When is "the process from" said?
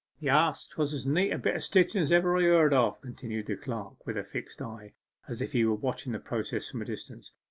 6.11-6.81